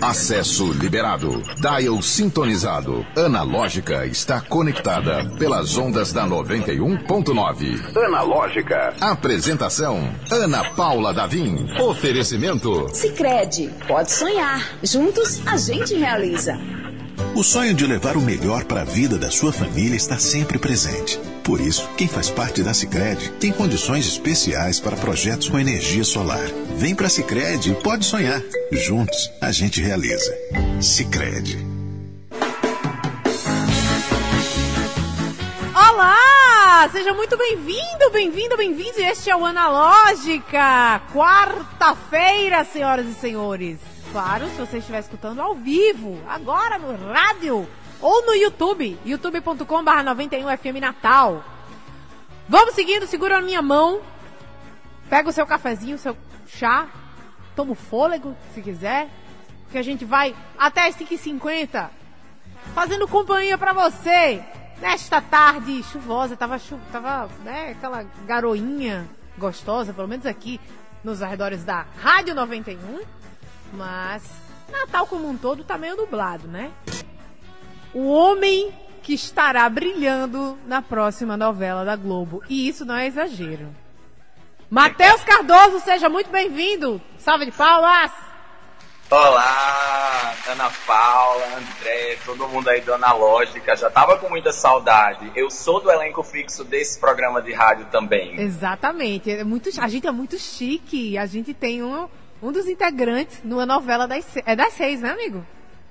[0.00, 1.42] Acesso liberado.
[1.56, 3.04] Dial sintonizado.
[3.16, 7.96] Analógica está conectada pelas ondas da 91.9.
[8.06, 8.94] Analógica.
[9.00, 11.68] Apresentação: Ana Paula Davim.
[11.80, 13.70] Oferecimento: Sicredi.
[13.86, 14.66] Pode sonhar.
[14.82, 16.58] Juntos a gente realiza.
[17.34, 21.20] O sonho de levar o melhor para a vida da sua família está sempre presente.
[21.46, 26.44] Por isso, quem faz parte da Sicredi tem condições especiais para projetos com energia solar.
[26.74, 28.42] Vem para a Sicredi e pode sonhar.
[28.72, 30.36] Juntos, a gente realiza.
[30.82, 31.64] Sicredi.
[35.72, 36.88] Olá!
[36.90, 38.98] Seja muito bem-vindo, bem-vindo, bem-vindo.
[38.98, 41.00] Este é o Analógica.
[41.14, 43.78] Quarta-feira, senhoras e senhores.
[44.10, 47.68] Claro, se você estiver escutando ao vivo, agora no rádio
[48.06, 51.42] ou no YouTube, youtube.com.br 91FM Natal.
[52.48, 54.00] Vamos seguindo, segura a minha mão,
[55.10, 56.86] pega o seu cafezinho, o seu chá,
[57.56, 59.08] toma o fôlego, se quiser,
[59.72, 61.90] que a gente vai até as 5h50,
[62.76, 64.40] fazendo companhia para você,
[64.80, 69.04] nesta tarde chuvosa, tava, chu tava né, aquela garoinha
[69.36, 70.60] gostosa, pelo menos aqui
[71.02, 73.00] nos arredores da Rádio 91,
[73.72, 74.22] mas
[74.70, 76.70] Natal como um todo tá meio nublado, né?
[77.94, 82.42] O homem que estará brilhando na próxima novela da Globo.
[82.48, 83.68] E isso não é exagero.
[84.68, 87.00] Matheus Cardoso, seja muito bem-vindo.
[87.16, 88.10] Salve de palmas!
[89.08, 93.76] Olá, Ana Paula, André, todo mundo aí do Analógica.
[93.76, 95.30] Já tava com muita saudade.
[95.36, 98.40] Eu sou do elenco fixo desse programa de rádio também.
[98.40, 99.30] Exatamente.
[99.30, 101.16] É muito, a gente é muito chique.
[101.16, 102.08] A gente tem um,
[102.42, 105.46] um dos integrantes numa novela das, é das seis, né, amigo?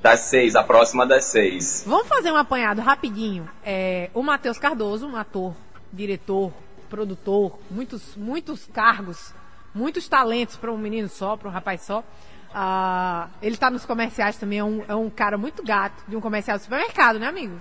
[0.05, 1.83] Das seis, a próxima das seis.
[1.87, 3.49] Vamos fazer um apanhado rapidinho.
[3.65, 5.55] É, o Matheus Cardoso, um ator,
[5.91, 6.53] diretor,
[6.87, 9.33] produtor, muitos, muitos cargos,
[9.73, 12.01] muitos talentos para um menino só, para um rapaz só.
[12.01, 16.21] Uh, ele está nos comerciais também, é um, é um cara muito gato de um
[16.21, 17.59] comercial de supermercado, né, amigo?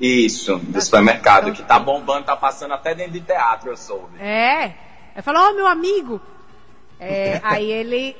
[0.00, 4.18] Isso, do supermercado, que tá bombando, tá passando até dentro de teatro, eu soube.
[4.18, 4.74] É.
[5.12, 6.22] Ele falou, ó, oh, meu amigo.
[6.98, 8.16] É, aí ele,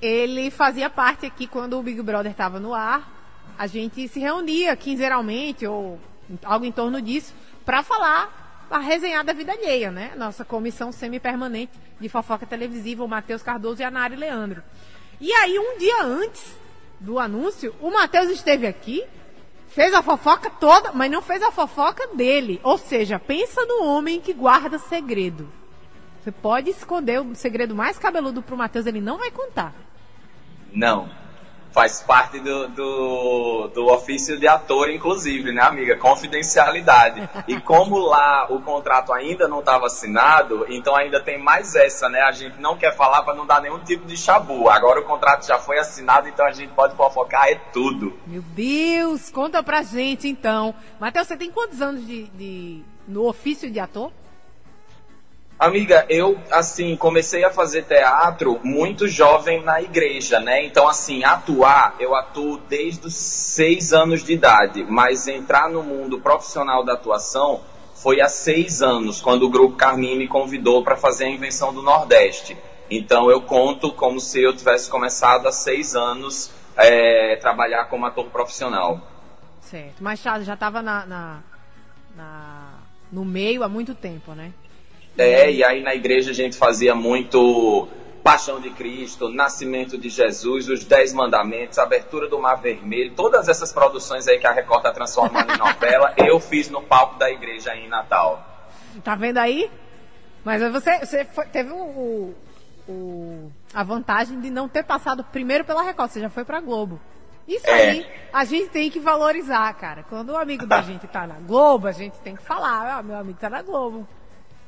[0.00, 3.16] ele fazia parte aqui quando o Big Brother estava no ar.
[3.58, 5.98] A gente se reunia quinzenalmente ou
[6.44, 10.12] algo em torno disso para falar, para resenhar da vida alheia, né?
[10.16, 14.62] Nossa comissão semi-permanente de fofoca televisiva, o Matheus Cardoso e a Nari Leandro.
[15.20, 16.56] E aí, um dia antes
[17.00, 19.04] do anúncio, o Matheus esteve aqui,
[19.68, 22.60] fez a fofoca toda, mas não fez a fofoca dele.
[22.62, 25.50] Ou seja, pensa no homem que guarda segredo.
[26.22, 29.74] Você pode esconder o segredo mais cabeludo pro Matheus, ele não vai contar.
[30.72, 31.18] Não
[31.78, 35.96] faz parte do, do, do, ofício de ator, inclusive, né, amiga?
[35.96, 37.28] Confidencialidade.
[37.46, 42.20] E como lá o contrato ainda não estava assinado, então ainda tem mais essa, né?
[42.22, 44.68] A gente não quer falar para não dar nenhum tipo de chabu.
[44.68, 48.18] Agora o contrato já foi assinado, então a gente pode fofocar é tudo.
[48.26, 50.74] Meu Deus, conta pra gente então.
[50.98, 54.10] Matheus, você tem quantos anos de, de no ofício de ator?
[55.58, 60.64] Amiga, eu, assim, comecei a fazer teatro muito jovem na igreja, né?
[60.64, 66.20] Então, assim, atuar, eu atuo desde os seis anos de idade, mas entrar no mundo
[66.20, 67.60] profissional da atuação
[67.92, 71.82] foi há seis anos, quando o Grupo Carmim me convidou para fazer a Invenção do
[71.82, 72.56] Nordeste.
[72.88, 78.26] Então, eu conto como se eu tivesse começado há seis anos é, trabalhar como ator
[78.26, 79.00] profissional.
[79.60, 81.40] Certo, mas já estava na, na,
[82.16, 82.74] na,
[83.10, 84.52] no meio há muito tempo, né?
[85.18, 87.88] É, e aí na igreja a gente fazia muito
[88.22, 93.72] Paixão de Cristo, Nascimento de Jesus, Os Dez Mandamentos, Abertura do Mar Vermelho, todas essas
[93.72, 97.72] produções aí que a Record está transformando em novela, eu fiz no palco da igreja
[97.72, 98.46] aí em Natal.
[99.02, 99.68] Tá vendo aí?
[100.44, 102.34] Mas você, você foi, teve o,
[102.88, 107.00] o, a vantagem de não ter passado primeiro pela Record, você já foi pra Globo.
[107.46, 107.72] Isso é.
[107.72, 110.04] aí a gente tem que valorizar, cara.
[110.08, 113.16] Quando o amigo da gente tá na Globo, a gente tem que falar, ah, meu
[113.16, 114.06] amigo tá na Globo.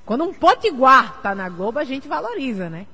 [0.04, 2.86] Quando um potiguar tá na Globo, a gente valoriza, né?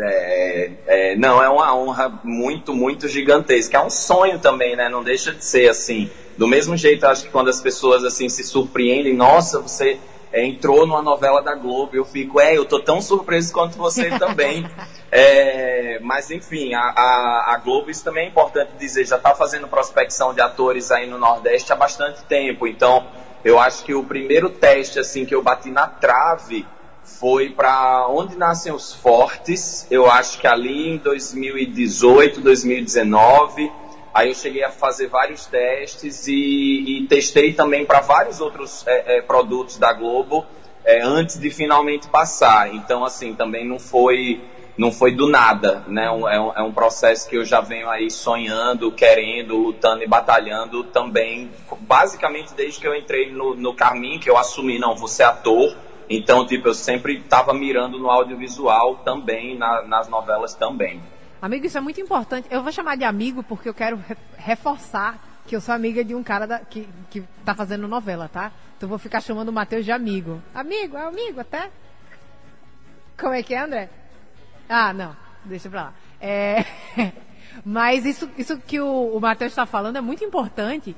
[0.00, 3.78] É, é, não, é uma honra muito, muito gigantesca.
[3.78, 4.88] É um sonho também, né?
[4.88, 6.10] Não deixa de ser assim.
[6.36, 9.98] Do mesmo jeito, acho que quando as pessoas assim se surpreendem, nossa, você
[10.32, 14.10] é, entrou numa novela da Globo, eu fico, é, eu tô tão surpreso quanto você
[14.18, 14.68] também.
[15.12, 19.68] É, mas enfim, a, a, a, Globo, isso também é importante dizer, já está fazendo
[19.68, 22.66] prospecção de atores aí no Nordeste há bastante tempo.
[22.66, 23.06] Então,
[23.44, 26.66] eu acho que o primeiro teste assim que eu bati na trave
[27.02, 29.86] foi para onde nascem os fortes.
[29.90, 33.70] Eu acho que ali em 2018, 2019,
[34.12, 39.18] aí eu cheguei a fazer vários testes e, e testei também para vários outros é,
[39.18, 40.46] é, produtos da Globo
[40.82, 42.74] é, antes de finalmente passar.
[42.74, 44.40] Então assim também não foi
[44.76, 46.10] não foi do nada, né?
[46.10, 50.06] Um, é, um, é um processo que eu já venho aí sonhando, querendo, lutando e
[50.06, 51.50] batalhando também,
[51.80, 55.76] basicamente desde que eu entrei no, no Carmin, que eu assumi, não, vou ser ator.
[56.10, 61.00] Então, tipo, eu sempre estava mirando no audiovisual também, na, nas novelas também.
[61.40, 62.48] Amigo, isso é muito importante.
[62.50, 66.14] Eu vou chamar de amigo porque eu quero re reforçar que eu sou amiga de
[66.14, 68.50] um cara da, que, que tá fazendo novela, tá?
[68.76, 70.42] Então eu vou ficar chamando o Matheus de amigo.
[70.54, 71.70] Amigo, é amigo até?
[73.18, 73.88] Como é que é, André?
[74.68, 75.94] Ah, não, deixa pra lá.
[76.20, 76.64] É...
[77.64, 80.96] Mas isso, isso que o, o Matheus está falando é muito importante,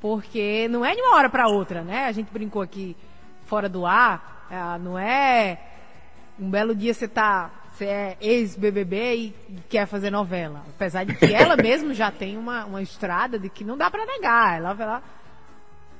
[0.00, 2.04] porque não é de uma hora para outra, né?
[2.04, 2.96] A gente brincou aqui
[3.44, 5.58] fora do ar, ah, não é
[6.38, 9.34] um belo dia você tá, você é ex-BBB e
[9.68, 10.62] quer fazer novela.
[10.68, 14.06] Apesar de que ela mesmo já tem uma, uma estrada de que não dá para
[14.06, 14.58] negar.
[14.58, 15.02] Ela, ela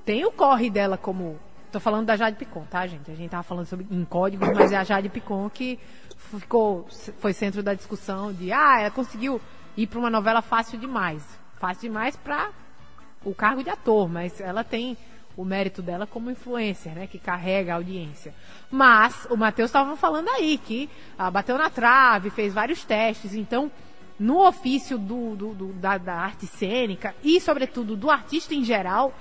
[0.05, 1.39] tem o corre dela como
[1.77, 3.11] Tô falando da Jade Picon, tá, gente?
[3.11, 5.79] A gente tava falando sobre em códigos, mas é a Jade Picon que
[6.17, 6.87] ficou,
[7.21, 9.41] foi centro da discussão de, ah, ela conseguiu
[9.77, 11.23] ir para uma novela fácil demais.
[11.59, 12.51] Fácil demais para
[13.25, 14.97] o cargo de ator, mas ela tem
[15.37, 18.35] o mérito dela como influencer, né, que carrega a audiência.
[18.71, 23.71] Mas o Matheus estava falando aí que ah, bateu na trave, fez vários testes, então
[24.19, 29.13] no ofício do, do, do da, da, arte cênica e, sobretudo, do artista em geral,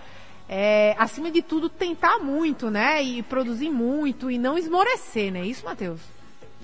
[0.47, 3.03] é, acima de tudo, tentar muito, né?
[3.03, 5.45] E produzir muito e não esmorecer, né?
[5.45, 5.99] Isso, Matheus?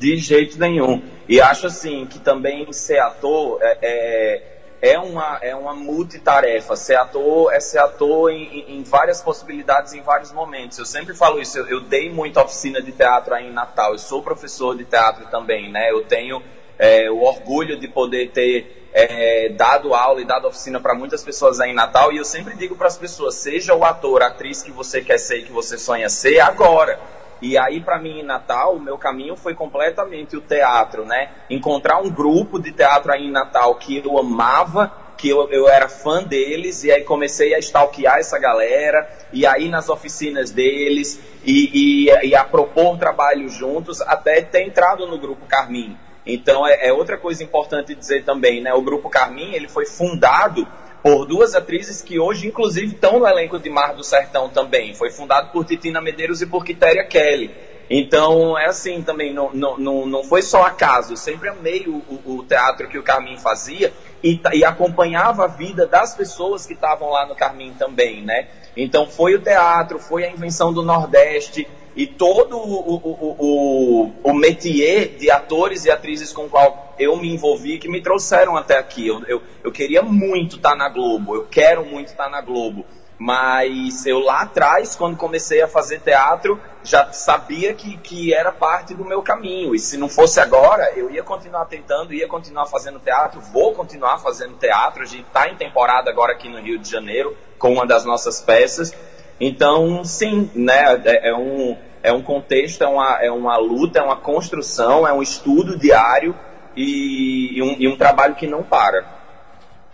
[0.02, 1.00] De jeito nenhum.
[1.30, 6.76] E acho assim que também ser ator é, é, é uma, é uma multitarefa.
[6.76, 10.80] Ser ator é ser ator em, em, várias possibilidades, em vários momentos.
[10.80, 11.60] Eu sempre falo isso.
[11.60, 13.92] Eu, eu, dei muita oficina de teatro aí em Natal.
[13.92, 15.92] Eu sou professor de teatro também, né?
[15.92, 16.42] Eu tenho
[16.80, 21.60] é, o orgulho de poder ter é, dado aula e dado oficina para muitas pessoas
[21.60, 24.64] aí em Natal e eu sempre digo para as pessoas, seja o ator, a atriz
[24.64, 27.00] que você quer ser e que você sonha ser agora.
[27.42, 31.32] E aí, para mim, em Natal, o meu caminho foi completamente o teatro, né?
[31.50, 35.90] Encontrar um grupo de teatro aí em Natal que eu amava, que eu, eu era
[35.90, 42.08] fã deles, e aí comecei a stalkear essa galera, e aí nas oficinas deles, e,
[42.08, 45.98] e, e a propor trabalho juntos, até ter entrado no grupo Carmin.
[46.26, 48.74] Então é, é, outra coisa importante dizer também, né?
[48.74, 50.68] O grupo Carmin ele foi fundado
[51.04, 54.94] por duas atrizes que hoje inclusive estão no elenco de Mar do Sertão também.
[54.94, 57.52] Foi fundado por Titina Medeiros e por Quitéria Kelly.
[57.90, 61.14] Então é assim também, não, não, não foi só acaso.
[61.14, 61.96] Eu sempre amei o,
[62.26, 63.92] o, o teatro que o Carmin fazia
[64.24, 68.48] e, e acompanhava a vida das pessoas que estavam lá no Carmin também, né?
[68.78, 74.34] Então foi o teatro, foi a invenção do Nordeste, e todo o, o, o, o
[74.34, 78.78] métier de atores e atrizes com o qual eu me envolvi que me trouxeram até
[78.78, 79.08] aqui.
[79.08, 82.86] Eu, eu, eu queria muito estar na Globo, eu quero muito estar na Globo.
[83.24, 88.96] Mas eu lá atrás, quando comecei a fazer teatro, já sabia que, que era parte
[88.96, 89.76] do meu caminho.
[89.76, 94.18] E se não fosse agora, eu ia continuar tentando, ia continuar fazendo teatro, vou continuar
[94.18, 95.04] fazendo teatro.
[95.04, 98.42] A gente está em temporada agora aqui no Rio de Janeiro com uma das nossas
[98.42, 98.92] peças.
[99.40, 104.02] Então, sim, né, é, é, um, é um contexto, é uma, é uma luta, é
[104.02, 106.36] uma construção, é um estudo diário
[106.76, 109.06] e, e, um, e um, trabalho que não para.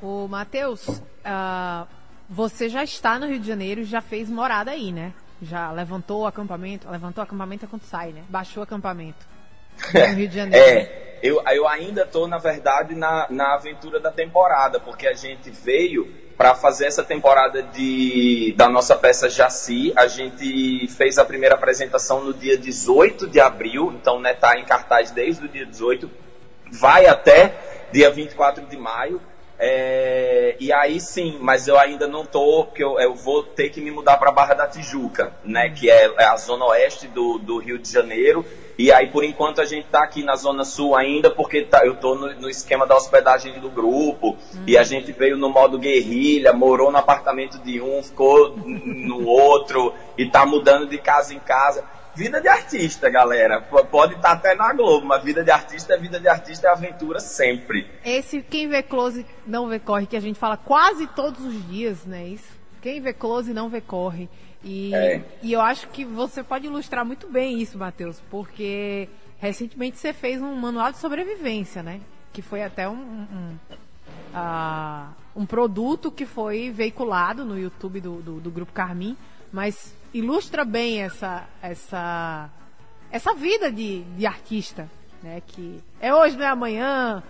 [0.01, 1.87] O Matheus, uh,
[2.29, 5.13] você já está no Rio de Janeiro, já fez morada aí, né?
[5.41, 8.23] Já levantou o acampamento, levantou o acampamento é quando sai, né?
[8.29, 9.25] Baixou o acampamento
[9.93, 10.65] no Rio de Janeiro.
[10.65, 15.49] é, eu, eu ainda estou, na verdade, na, na aventura da temporada, porque a gente
[15.49, 19.91] veio para fazer essa temporada de, da nossa peça Jaci.
[19.95, 24.63] A gente fez a primeira apresentação no dia 18 de abril, então né, tá em
[24.63, 26.09] cartaz desde o dia 18,
[26.71, 27.53] vai até
[27.91, 29.21] dia 24 de maio.
[29.59, 33.81] É, e aí sim, mas eu ainda não tô, porque eu, eu vou ter que
[33.81, 37.57] me mudar para Barra da Tijuca, né, que é, é, a zona oeste do, do
[37.57, 38.45] Rio de Janeiro.
[38.77, 41.93] E aí, por enquanto, a gente está aqui na Zona Sul ainda, porque tá, eu
[41.93, 44.63] estou no, no, esquema da hospedagem do grupo, uhum.
[44.67, 49.95] e a gente veio no modo guerrilha, morou no apartamento de um, ficou no outro,
[50.15, 51.83] e está mudando de casa em casa.
[52.17, 53.61] Vida de artista, galera.
[53.61, 56.71] Pode estar tá até na Globo, mas vida de artista é vida de artista, é
[56.71, 57.87] aventura sempre.
[58.03, 62.05] Esse quem vê close não vê corre, que a gente fala quase todos os dias,
[62.05, 62.27] né?
[62.27, 62.57] Isso.
[62.81, 64.27] Quem vê close não vê corre.
[64.63, 65.21] E, é.
[65.43, 69.07] e eu acho que você pode ilustrar muito bem isso, Matheus, porque
[69.37, 72.01] recentemente você fez um manual de sobrevivência, né?
[72.33, 73.57] Que foi até um, um,
[74.33, 79.15] uh, um produto que foi veiculado no YouTube do, do, do Grupo Carmin,
[79.51, 82.49] mas ilustra bem essa, essa,
[83.11, 84.89] essa vida de, de artista,
[85.21, 85.41] né?
[85.45, 87.23] Que é hoje, não é amanhã,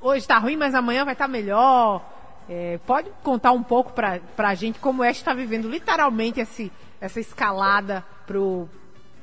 [0.00, 2.02] hoje está ruim, mas amanhã vai estar tá melhor.
[2.48, 6.70] É, pode contar um pouco para a gente como é que está vivendo literalmente esse,
[7.00, 8.68] essa escalada pro,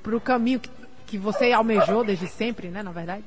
[0.02, 0.70] pro caminho que,
[1.06, 3.24] que você almejou desde sempre, né, na verdade?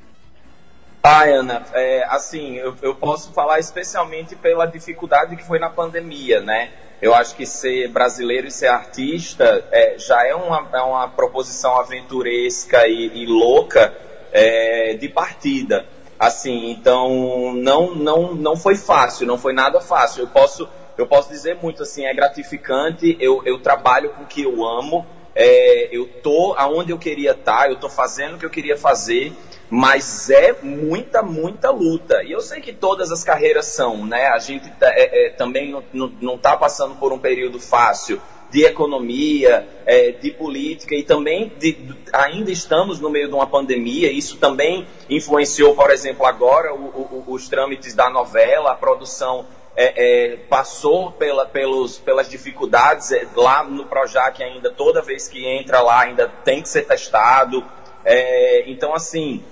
[1.02, 6.40] Ah, Ana, é, assim, eu, eu, posso falar especialmente pela dificuldade que foi na pandemia,
[6.40, 6.72] né?
[7.00, 11.78] Eu acho que ser brasileiro e ser artista é, já é uma, é uma proposição
[11.78, 13.94] aventuresca e, e louca
[14.32, 15.86] é, de partida.
[16.18, 20.22] Assim, então não, não, não foi fácil, não foi nada fácil.
[20.22, 23.16] Eu posso, eu posso dizer muito assim, é gratificante.
[23.20, 25.06] Eu, eu trabalho com o que eu amo.
[25.34, 28.78] É, eu tô aonde eu queria estar, tá, eu tô fazendo o que eu queria
[28.78, 29.34] fazer,
[29.68, 32.22] mas é muita, muita luta.
[32.22, 34.28] E eu sei que todas as carreiras são, né?
[34.28, 38.20] A gente tá, é, é, também não está passando por um período fácil
[38.50, 41.76] de economia, é, de política e também de,
[42.12, 44.10] ainda estamos no meio de uma pandemia.
[44.10, 49.46] Isso também influenciou, por exemplo, agora o, o, os trâmites da novela, a produção
[49.76, 55.44] é, é, passou pela, pelos, pelas dificuldades é, lá no Projac ainda, toda vez que
[55.44, 57.64] entra lá ainda tem que ser testado.
[58.04, 59.42] É, então, assim,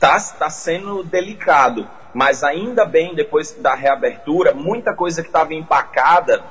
[0.00, 1.86] está tá sendo delicado.
[2.14, 6.42] Mas ainda bem, depois da reabertura, muita coisa que estava empacada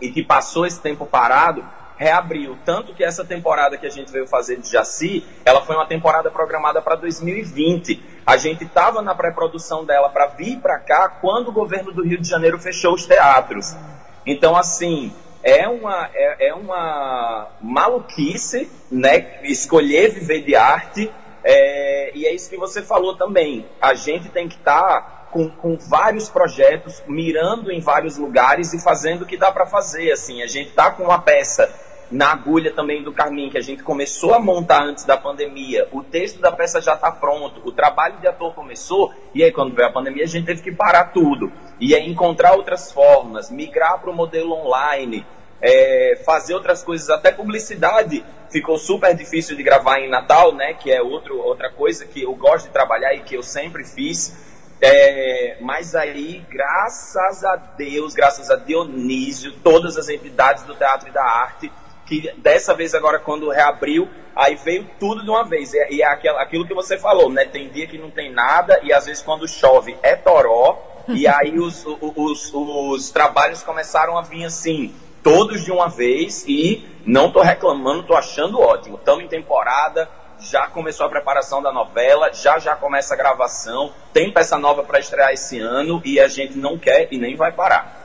[0.00, 1.64] e que passou esse tempo parado,
[1.96, 2.56] reabriu.
[2.64, 6.30] Tanto que essa temporada que a gente veio fazer de Jaci, ela foi uma temporada
[6.30, 8.02] programada para 2020.
[8.24, 12.20] A gente estava na pré-produção dela para vir para cá quando o governo do Rio
[12.20, 13.76] de Janeiro fechou os teatros.
[14.24, 21.12] Então, assim, é uma, é, é uma maluquice né, escolher viver de arte.
[21.44, 23.66] É, e é isso que você falou também.
[23.80, 24.82] A gente tem que estar.
[24.82, 29.64] Tá com, com vários projetos, mirando em vários lugares e fazendo o que dá para
[29.64, 30.12] fazer.
[30.12, 31.74] Assim, a gente está com uma peça
[32.10, 35.88] na agulha também do Carmin, que a gente começou a montar antes da pandemia.
[35.90, 39.74] O texto da peça já está pronto, o trabalho de ator começou, e aí quando
[39.74, 41.50] veio a pandemia a gente teve que parar tudo.
[41.80, 45.26] E aí encontrar outras formas, migrar para o modelo online,
[45.62, 50.74] é, fazer outras coisas, até publicidade ficou super difícil de gravar em Natal, né?
[50.74, 54.36] Que é outro, outra coisa que eu gosto de trabalhar e que eu sempre fiz.
[54.80, 61.12] É, mas aí, graças a Deus, graças a Dionísio, todas as entidades do teatro e
[61.12, 61.72] da arte,
[62.04, 65.72] que dessa vez agora quando reabriu, aí veio tudo de uma vez.
[65.72, 67.44] E, e é aquilo, que você falou, né?
[67.44, 71.58] Tem dia que não tem nada, e às vezes quando chove é toró, e aí
[71.60, 74.92] os, os, os, os trabalhos começaram a vir assim,
[75.22, 78.96] todos de uma vez, e não tô reclamando, tô achando ótimo.
[78.96, 80.08] Estamos em temporada,
[80.40, 84.98] já começou a preparação da novela, já já começa a gravação, tem peça nova para
[84.98, 88.00] estrear esse ano e a gente não quer e nem vai parar.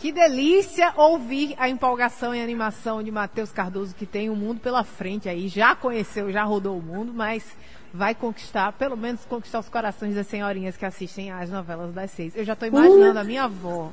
[0.00, 4.60] Que delícia ouvir a empolgação e animação de Matheus Cardoso, que tem o um mundo
[4.60, 5.48] pela frente aí.
[5.48, 7.56] Já conheceu, já rodou o mundo, mas
[7.92, 12.36] vai conquistar, pelo menos conquistar os corações das senhorinhas que assistem às novelas das seis.
[12.36, 13.22] Eu já estou imaginando uh.
[13.22, 13.90] a minha avó.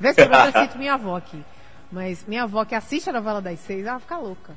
[0.00, 1.44] Vê se eu cito minha avó aqui.
[1.90, 4.54] Mas minha avó que assiste a novela das seis, ela fica louca.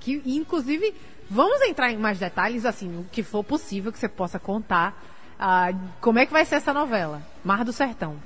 [0.00, 0.94] Que, inclusive,
[1.28, 5.02] Vamos entrar em mais detalhes, assim, o que for possível que você possa contar.
[5.34, 7.20] Uh, como é que vai ser essa novela?
[7.44, 8.16] Mar do Sertão.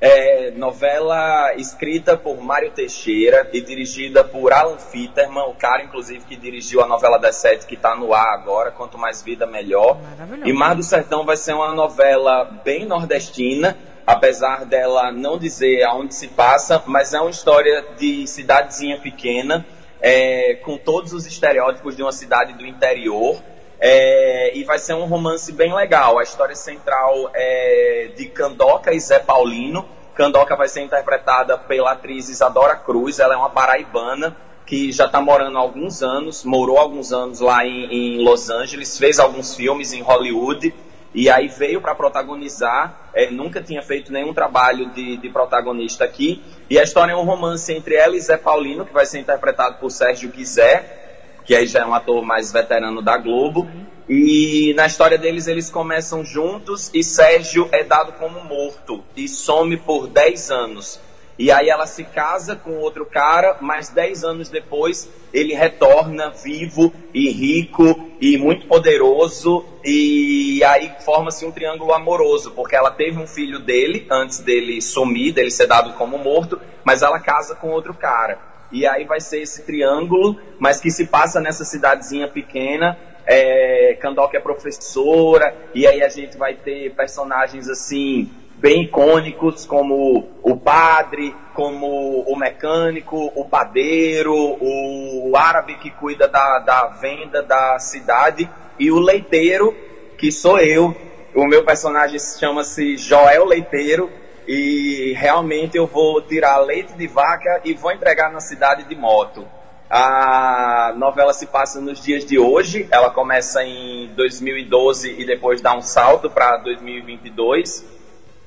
[0.00, 6.36] É, novela escrita por Mário Teixeira e dirigida por Alan Fitterman, o cara, inclusive, que
[6.36, 9.96] dirigiu a novela das sete que está no ar agora, Quanto Mais Vida Melhor.
[10.44, 16.14] E Mar do Sertão vai ser uma novela bem nordestina, apesar dela não dizer aonde
[16.14, 19.64] se passa, mas é uma história de cidadezinha pequena,
[20.00, 23.40] é, com todos os estereótipos de uma cidade do interior.
[23.80, 26.18] É, e vai ser um romance bem legal.
[26.18, 29.86] A história central é de Candoca e Zé Paulino.
[30.14, 33.18] Candoca vai ser interpretada pela atriz Isadora Cruz.
[33.18, 37.66] Ela é uma paraibana que já está morando há alguns anos, morou alguns anos lá
[37.66, 40.72] em, em Los Angeles, fez alguns filmes em Hollywood
[41.14, 43.10] e aí veio para protagonizar.
[43.14, 46.42] É, nunca tinha feito nenhum trabalho de, de, protagonista aqui.
[46.68, 49.76] E a história é um romance entre ela e Zé Paulino, que vai ser interpretado
[49.76, 53.68] por Sérgio Guizé, que aí já é um ator mais veterano da Globo.
[54.08, 59.76] E na história deles, eles começam juntos e Sérgio é dado como morto e some
[59.76, 61.00] por 10 anos.
[61.38, 66.92] E aí ela se casa com outro cara, mas dez anos depois ele retorna vivo
[67.12, 69.64] e rico e muito poderoso.
[69.84, 75.32] E aí forma-se um triângulo amoroso, porque ela teve um filho dele antes dele sumir,
[75.32, 78.38] dele ser dado como morto, mas ela casa com outro cara.
[78.70, 82.96] E aí vai ser esse triângulo, mas que se passa nessa cidadezinha pequena.
[83.26, 83.98] É,
[84.34, 88.30] é professora, e aí a gente vai ter personagens assim
[88.64, 96.60] bem icônicos como o padre, como o mecânico, o padeiro, o árabe que cuida da,
[96.60, 99.76] da venda da cidade e o leiteiro,
[100.16, 100.96] que sou eu.
[101.34, 104.10] O meu personagem chama-se Joel Leiteiro
[104.48, 109.46] e realmente eu vou tirar leite de vaca e vou entregar na cidade de moto.
[109.90, 115.76] A novela se passa nos dias de hoje, ela começa em 2012 e depois dá
[115.76, 117.93] um salto para 2022.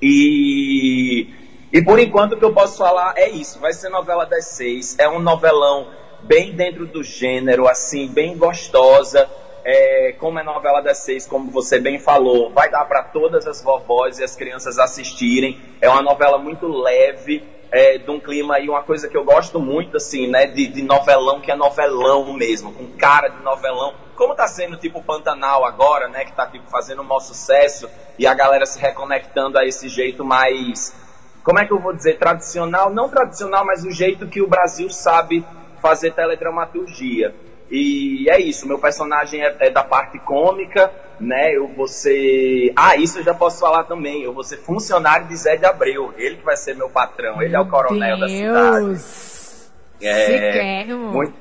[0.02, 1.28] E,
[1.74, 4.98] e por enquanto o que eu posso falar é isso: vai ser novela das seis,
[5.00, 5.88] é um novelão
[6.24, 9.30] bem dentro do gênero, assim, bem gostosa.
[9.70, 13.62] É, como é novela das seis, como você bem falou, vai dar para todas as
[13.62, 15.60] vovós e as crianças assistirem.
[15.82, 19.60] É uma novela muito leve, é, de um clima e uma coisa que eu gosto
[19.60, 23.94] muito, assim, né, de, de, novelão, que é novelão mesmo, com cara de novelão.
[24.16, 28.26] Como tá sendo tipo Pantanal agora, né, que tá tipo fazendo um maior sucesso e
[28.26, 30.96] a galera se reconectando a esse jeito mais,
[31.44, 34.90] como é que eu vou dizer, tradicional, não tradicional, mas o jeito que o Brasil
[34.90, 35.46] sabe
[35.82, 37.34] fazer teledramaturgia.
[37.70, 41.56] E é isso, meu personagem é, é, da parte cômica, né?
[41.56, 42.72] Eu vou ser.
[42.76, 44.24] Ah, isso eu já posso falar também.
[44.24, 46.14] Eu vou ser funcionário de Zé de Abreu.
[46.18, 48.22] Ele que vai ser meu patrão, ele meu é o coronel Deus.
[48.22, 49.68] da cidade.
[50.02, 50.86] É.
[50.86, 51.34] Muito,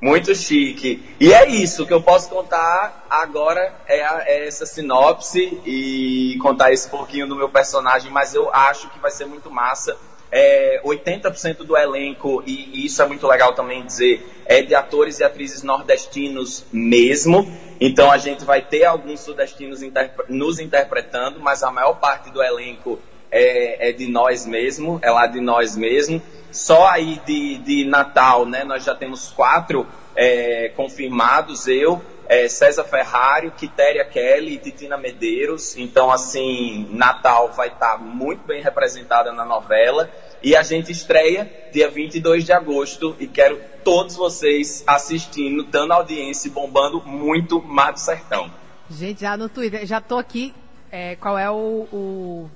[0.00, 1.02] muito chique.
[1.20, 6.72] E é isso que eu posso contar agora é, a, é, essa sinopse e contar
[6.72, 9.96] esse pouquinho do meu personagem, mas eu acho que vai ser muito massa
[10.30, 15.20] é, 80% do elenco, e, e, isso é muito legal também dizer, é de atores
[15.20, 17.50] e atrizes nordestinos mesmo.
[17.80, 19.80] Então a gente vai ter alguns sudestinos
[20.28, 22.98] nos interpretando, mas a maior parte do elenco
[23.30, 26.20] é, é, de nós mesmo, é lá de nós mesmo.
[26.50, 28.64] Só aí de, de Natal, né?
[28.64, 35.76] Nós já temos quatro é, confirmados, eu, é, César Ferrari, Quitéria Kelly e Titina Medeiros.
[35.76, 40.10] Então, assim, Natal vai estar tá muito bem representada na novela.
[40.42, 46.48] E a gente estreia dia 22 de agosto e quero todos vocês assistindo, dando audiência
[46.48, 48.52] e bombando muito Mato Sertão.
[48.90, 50.54] Gente, já no Twitter, já tô aqui.
[50.92, 52.50] É, qual é o, o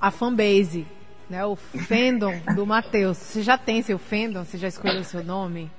[0.00, 0.86] a fanbase,
[1.28, 1.44] né?
[1.44, 3.16] O fandom do Matheus.
[3.16, 4.44] Você já tem seu fandom?
[4.44, 5.70] Você já escolheu seu nome?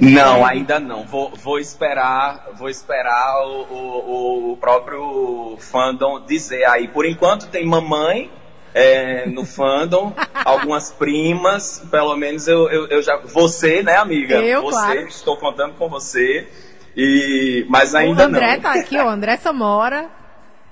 [0.00, 1.04] Não, ainda não.
[1.04, 6.86] Vou, vou esperar, vou esperar o, o, o, próprio fandom dizer aí.
[6.88, 8.30] Por enquanto tem mamãe
[8.72, 10.12] é, no fandom,
[10.44, 13.16] algumas primas, pelo menos eu, eu, eu, já.
[13.16, 14.36] Você, né, amiga?
[14.36, 15.08] Eu, você, claro.
[15.08, 16.48] estou contando com você.
[16.96, 18.34] E, mas ainda não.
[18.34, 18.62] O André não.
[18.62, 20.08] tá aqui, o André Samora.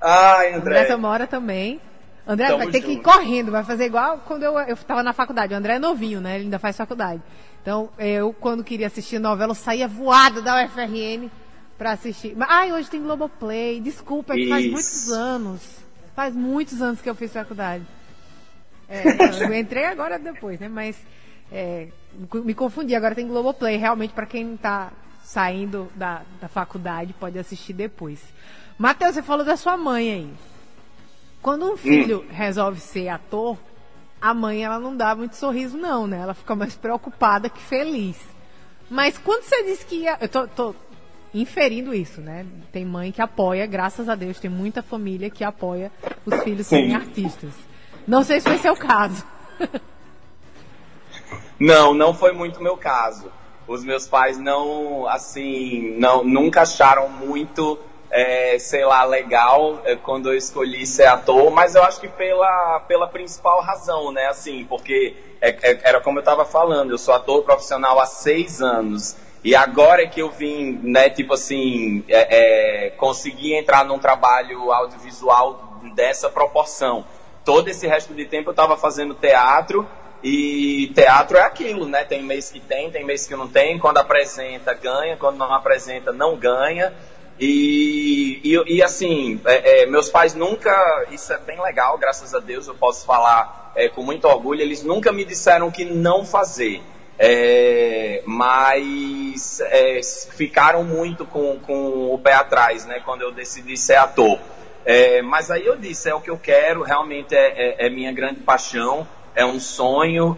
[0.01, 0.79] Ai, André.
[0.79, 1.81] André Samora também.
[2.27, 2.87] André Tamo vai ter junto.
[2.87, 5.53] que ir correndo, vai fazer igual quando eu, eu tava na faculdade.
[5.53, 6.37] O André é novinho, né?
[6.37, 7.21] Ele ainda faz faculdade.
[7.63, 11.31] Então, eu, quando queria assistir novela, eu saía voada da UFRN
[11.79, 12.35] pra assistir.
[12.37, 13.81] Mas, ai, hoje tem Globoplay.
[13.81, 15.63] Desculpa, é que faz muitos anos.
[16.15, 17.85] Faz muitos anos que eu fiz faculdade.
[18.89, 19.03] É,
[19.47, 20.69] eu entrei agora depois, né?
[20.69, 20.97] Mas
[21.53, 21.87] é,
[22.45, 22.97] me confundi.
[22.97, 23.77] Agora tem Globoplay.
[23.77, 28.21] Realmente, para quem tá saindo da, da faculdade, pode assistir depois.
[28.77, 30.33] Matheus, você falou da sua mãe aí.
[31.41, 32.33] Quando um filho hum.
[32.33, 33.57] resolve ser ator,
[34.23, 36.21] a mãe ela não dá muito sorriso, não, né?
[36.21, 38.17] Ela fica mais preocupada que feliz.
[38.89, 40.17] Mas quando você disse que ia.
[40.21, 40.75] Eu tô, tô
[41.35, 42.47] inferindo isso, né?
[42.71, 45.91] Tem mãe que apoia, graças a Deus, tem muita família que apoia
[46.25, 46.77] os filhos Sim.
[46.77, 47.53] serem artistas.
[48.07, 49.25] Não sei se foi seu caso.
[51.59, 53.31] Não, não foi muito meu caso.
[53.69, 57.79] Os meus pais não, assim, não, nunca acharam muito
[58.13, 62.81] é, sei lá, legal é, quando eu escolhi ser ator, mas eu acho que pela,
[62.81, 64.27] pela principal razão, né?
[64.27, 68.61] Assim, porque é, é era como eu estava falando, eu sou ator profissional há seis
[68.61, 69.17] anos.
[69.43, 74.71] E agora é que eu vim, né, tipo assim, é, é, conseguir entrar num trabalho
[74.71, 77.05] audiovisual dessa proporção.
[77.45, 79.89] Todo esse resto de tempo eu estava fazendo teatro
[80.23, 82.05] e teatro é aquilo, né?
[82.05, 83.79] Tem mês que tem, tem mês que não tem.
[83.81, 85.17] Quando apresenta, ganha.
[85.17, 86.95] Quando não apresenta, não ganha.
[87.39, 92.39] E, e, e assim, é, é, meus pais nunca, isso é bem legal, graças a
[92.39, 96.83] Deus eu posso falar é, com muito orgulho, eles nunca me disseram que não fazer.
[97.19, 100.01] É, mas é,
[100.35, 104.39] ficaram muito com, com o pé atrás, né, quando eu decidi ser ator.
[104.85, 108.41] É, mas aí eu disse, é o que eu quero, realmente é, é minha grande
[108.41, 110.37] paixão, é um sonho,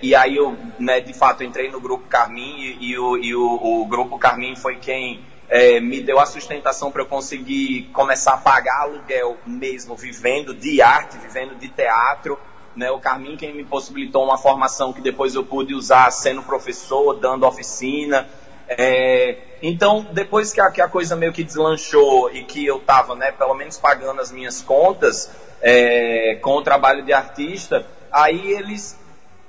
[0.00, 3.82] e aí eu, né, de fato, entrei no Grupo Carmim, e, e, o, e o,
[3.82, 8.38] o Grupo Carmim foi quem é, me deu a sustentação para eu conseguir começar a
[8.38, 12.40] pagar aluguel mesmo, vivendo de arte, vivendo de teatro.
[12.74, 17.20] Né, o Carmin quem me possibilitou uma formação que depois eu pude usar sendo professor,
[17.20, 18.26] dando oficina.
[18.66, 23.14] É, então, depois que a, que a, coisa meio que deslanchou e que eu estava,
[23.14, 28.98] né, pelo menos pagando as minhas contas é, com o trabalho de artista, aí eles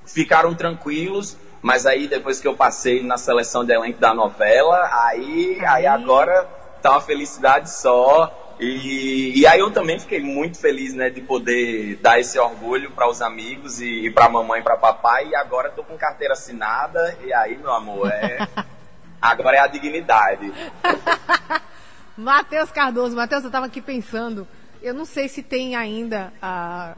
[0.06, 5.58] ficaram tranquilos mas aí depois que eu passei na seleção de elenco da novela, aí,
[5.62, 6.44] aí, aí agora
[6.82, 8.58] tá uma felicidade só.
[8.60, 13.10] E, e aí eu também fiquei muito feliz, né, de poder dar esse orgulho para
[13.10, 15.30] os amigos e, e para mamãe e para papai.
[15.30, 17.18] E agora tô com carteira assinada.
[17.24, 18.46] E aí, meu amor, é
[19.22, 20.54] agora é a dignidade.
[22.18, 24.46] Matheus Cardoso, Matheus, eu tava aqui pensando,
[24.82, 26.96] eu não sei se tem ainda a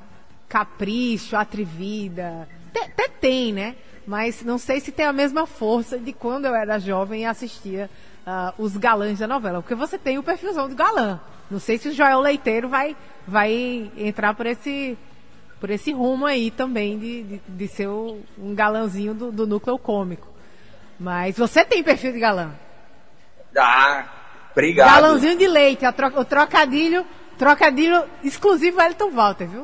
[0.50, 2.50] Capricho, Atrevida,
[2.84, 3.76] até tem, né?
[4.06, 7.90] Mas não sei se tem a mesma força de quando eu era jovem e assistia
[8.26, 9.62] uh, os galãs da novela.
[9.62, 11.20] Porque você tem o perfilzão do galã.
[11.50, 12.96] Não sei se o Joel Leiteiro vai,
[13.28, 14.98] vai entrar por esse,
[15.60, 20.28] por esse rumo aí também de, de, de ser um galãzinho do, do, núcleo cômico.
[21.00, 22.52] Mas você tem perfil de galã.
[23.58, 24.06] Ah,
[24.52, 24.88] obrigado.
[24.88, 27.06] Galãozinho de leite, o trocadilho,
[27.38, 29.64] trocadilho exclusivo Elton Walter, viu?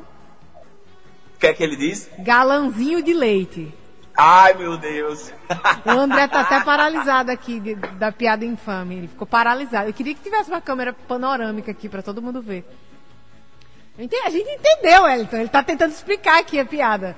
[1.36, 2.10] O que é que ele diz?
[2.20, 3.74] Galãozinho de leite.
[4.18, 5.32] Ai, meu Deus.
[5.86, 8.96] O André tá até paralisado aqui de, da piada infame.
[8.98, 9.90] Ele ficou paralisado.
[9.90, 12.66] Eu queria que tivesse uma câmera panorâmica aqui para todo mundo ver.
[13.98, 15.38] A gente entendeu, Elton.
[15.38, 17.16] Ele tá tentando explicar aqui a piada.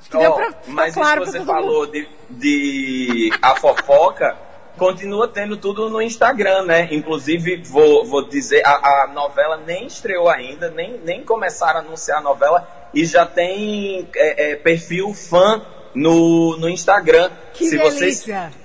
[0.00, 4.36] Acho que oh, deu pra mas claro isso que você falou de, de a fofoca
[4.76, 6.88] continua tendo tudo no Instagram, né?
[6.90, 12.18] Inclusive, vou, vou dizer, a, a, novela nem estreou ainda, nem, nem começaram a anunciar
[12.18, 15.62] a novela e já tem é, é, perfil fã
[15.94, 17.30] no, no Instagram.
[17.52, 17.90] Que se delícia.
[17.90, 18.64] vocês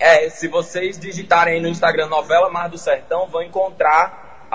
[0.00, 4.46] é, se vocês digitarem aí no Instagram Novela Mar do Sertão, vão encontrar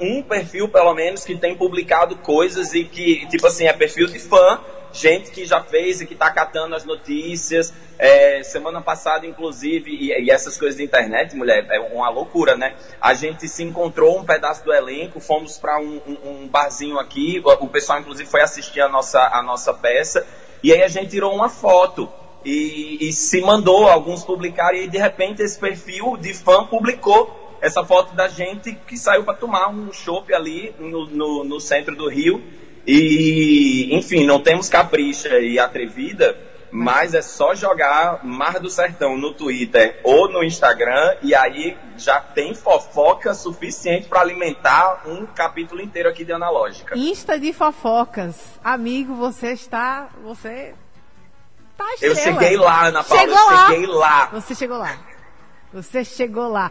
[0.00, 4.18] um perfil, pelo menos, que tem publicado coisas e que, tipo assim, é perfil de
[4.18, 4.60] fã,
[4.92, 7.72] gente que já fez e que tá catando as notícias.
[7.98, 12.74] É, semana passada, inclusive, e, e, essas coisas de internet, mulher, é uma loucura, né?
[13.00, 17.40] A gente se encontrou um pedaço do elenco, fomos para um, um, um, barzinho aqui,
[17.44, 20.26] o, o pessoal, inclusive, foi assistir a nossa, a nossa peça.
[20.62, 22.08] E aí a gente tirou uma foto
[22.44, 27.84] e, e se mandou, alguns publicaram, e de repente esse perfil de fã publicou essa
[27.84, 32.08] foto da gente que saiu para tomar um chopp ali no, no, no, centro do
[32.08, 32.42] Rio.
[32.84, 36.36] E, enfim, não temos capricha e atrevida,
[36.72, 42.18] mas é só jogar Mar do Sertão no Twitter ou no Instagram e aí já
[42.18, 46.96] tem fofoca suficiente para alimentar um capítulo inteiro aqui de Analógica.
[46.96, 48.36] Insta de fofocas.
[48.64, 50.08] Amigo, você está.
[50.24, 50.74] Você.
[51.76, 53.22] Tá eu cheguei lá, Ana Paula.
[53.22, 53.66] Chegou eu lá.
[53.68, 54.26] cheguei lá.
[54.32, 54.98] Você chegou lá.
[55.72, 56.70] Você chegou lá.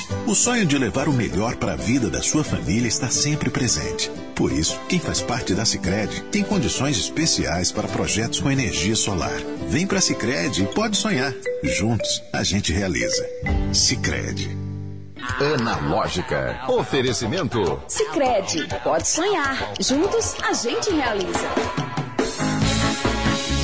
[0.27, 4.09] O sonho de levar o melhor para a vida da sua família está sempre presente.
[4.35, 9.37] Por isso, quem faz parte da Sicredi tem condições especiais para projetos com energia solar.
[9.67, 11.33] Vem para a Sicredi e pode sonhar.
[11.63, 13.25] Juntos a gente realiza.
[13.73, 14.57] Sicredi.
[15.39, 16.61] Analógica.
[16.67, 17.81] Oferecimento.
[17.87, 19.73] Sicredi, pode sonhar.
[19.79, 21.90] Juntos a gente realiza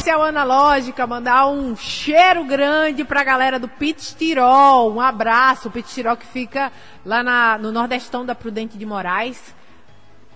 [0.08, 4.94] especial analógica, mandar um cheiro grande pra galera do Pit Tirol.
[4.94, 6.72] Um abraço, o Pit Tirol que fica
[7.06, 9.54] lá na, no Nordestão da Prudente de Moraes.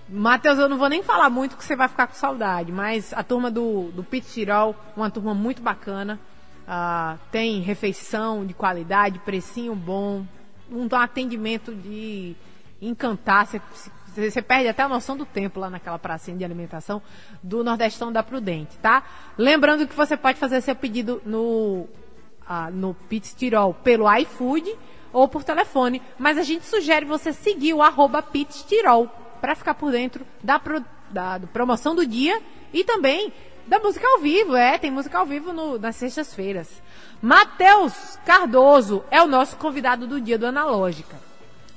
[0.09, 3.23] Matheus, eu não vou nem falar muito que você vai ficar com saudade, mas a
[3.23, 6.19] turma do, do Pit Tirol, uma turma muito bacana.
[6.63, 10.25] Uh, tem refeição de qualidade, precinho bom,
[10.69, 12.35] um atendimento de
[12.81, 13.47] encantar.
[13.47, 13.61] Você,
[14.15, 17.01] você perde até a noção do tempo lá naquela pracinha de alimentação
[17.41, 19.03] do Nordestão da Prudente, tá?
[19.37, 21.87] Lembrando que você pode fazer seu pedido no,
[22.47, 24.77] ah, no Pizza Tirol pelo iFood
[25.13, 29.73] ou por telefone, mas a gente sugere você seguir o arroba Pizza Tirol para ficar
[29.73, 32.41] por dentro da, pro, da, promoção do dia
[32.73, 33.33] e também
[33.65, 34.55] da música ao vivo.
[34.55, 36.81] É, tem música ao vivo no, nas sextas-feiras.
[37.21, 41.30] Matheus Cardoso é o nosso convidado do dia do Analógica.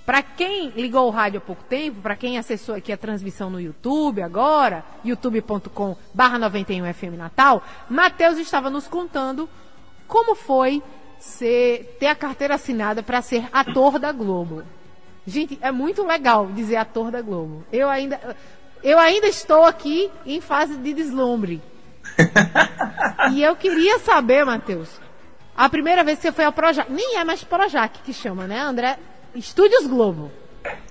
[0.04, 3.60] Para quem ligou o rádio há pouco tempo, para quem acessou aqui a transmissão no
[3.60, 9.48] YouTube agora, youtube.com barra 91FM Natal, Matheus estava nos contando
[10.06, 10.82] como foi
[11.18, 14.62] ser, ter a carteira assinada para ser ator da Globo.
[15.26, 17.64] Gente, é muito legal dizer ator da Globo.
[17.72, 18.36] Eu ainda,
[18.82, 21.62] eu ainda estou aqui em fase de deslumbre.
[23.32, 25.00] e eu queria saber, Matheus,
[25.56, 28.60] a primeira vez que você foi ao Projac, nem é mais Projac que chama, né,
[28.60, 28.98] André?
[29.34, 30.30] Estúdios Globo.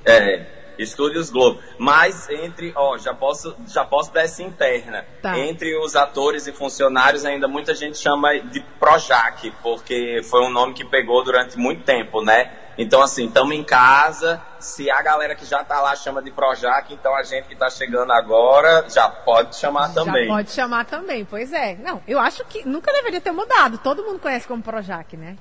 [0.05, 0.45] É,
[0.77, 1.59] Estúdios Globo.
[1.77, 5.05] Mas entre, ó, já posso, já posso dar essa interna.
[5.21, 5.37] Tá.
[5.37, 10.73] Entre os atores e funcionários, ainda muita gente chama de Projac, porque foi um nome
[10.73, 12.51] que pegou durante muito tempo, né?
[12.77, 14.41] Então, assim, estamos em casa.
[14.59, 17.69] Se a galera que já tá lá chama de Projac, então a gente que tá
[17.69, 20.27] chegando agora já pode chamar já também.
[20.27, 21.75] Já pode chamar também, pois é.
[21.75, 23.77] Não, eu acho que nunca deveria ter mudado.
[23.77, 25.37] Todo mundo conhece como Projac, né?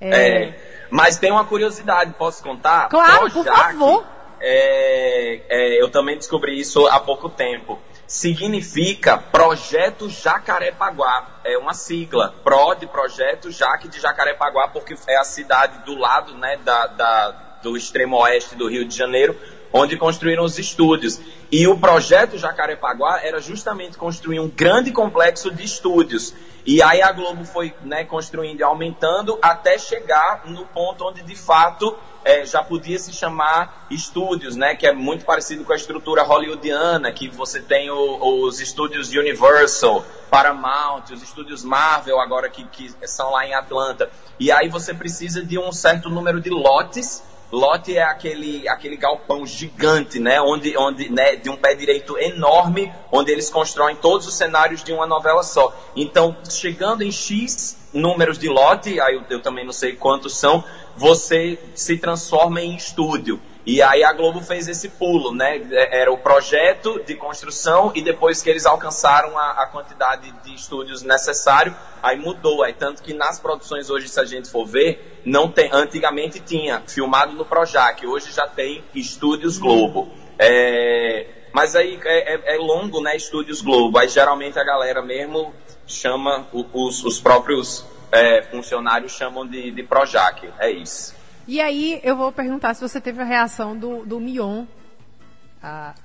[0.00, 0.42] É...
[0.42, 0.86] é...
[0.90, 2.88] mas tem uma curiosidade, posso contar?
[2.88, 4.18] Claro, Projac, por favor.
[4.40, 7.78] É, é, eu também descobri isso há pouco tempo.
[8.06, 11.40] Significa Projeto Jacarepaguá.
[11.44, 12.34] É uma sigla.
[12.42, 17.30] PRO de Projeto Jaque de Jacarepaguá, porque é a cidade do lado né, da, da,
[17.62, 19.36] do extremo oeste do Rio de Janeiro,
[19.72, 21.20] onde construíram os estúdios.
[21.50, 26.34] E o projeto Jacarepaguá era justamente construir um grande complexo de estúdios.
[26.66, 31.34] E aí a Globo foi né, construindo e aumentando até chegar no ponto onde de
[31.34, 36.22] fato é, já podia se chamar estúdios, né, que é muito parecido com a estrutura
[36.22, 42.92] hollywoodiana, que você tem o, os estúdios Universal, Paramount, os estúdios Marvel agora que, que
[43.06, 44.10] são lá em Atlanta.
[44.38, 49.46] E aí você precisa de um certo número de lotes Lote é aquele, aquele galpão
[49.46, 54.34] gigante, né, onde, onde, né, de um pé direito enorme, onde eles constroem todos os
[54.34, 55.74] cenários de uma novela só.
[55.96, 60.62] Então, chegando em X números de lote, aí eu, eu também não sei quantos são,
[60.94, 63.40] você se transforma em estúdio.
[63.68, 65.60] E aí a Globo fez esse pulo, né?
[65.90, 71.02] Era o projeto de construção e depois que eles alcançaram a, a quantidade de estúdios
[71.02, 72.62] necessário, aí mudou.
[72.62, 75.68] Aí tanto que nas produções hoje, se a gente for ver, não tem.
[75.70, 80.10] Antigamente tinha filmado no Projac, hoje já tem Estúdios Globo.
[80.38, 83.14] É, mas aí é, é, é, longo, né?
[83.16, 83.98] Estúdios Globo.
[83.98, 85.52] Aí geralmente a galera mesmo
[85.86, 90.48] chama os, os próprios é, funcionários chamam de, de Projac.
[90.58, 91.17] É isso.
[91.48, 94.66] E aí eu vou perguntar se você teve a reação do, do Mion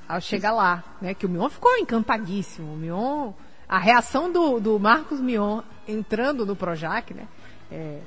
[0.08, 1.14] ao chegar lá, né?
[1.14, 2.72] Que o Mion ficou encantadíssimo.
[2.72, 3.34] O Mion,
[3.68, 7.28] a reação do, do Marcos Mion entrando no Projac, né?
[7.70, 8.00] É,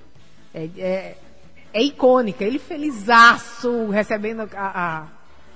[0.54, 1.18] é, é,
[1.74, 2.42] é icônica.
[2.42, 5.06] Ele felizaço, recebendo a, a,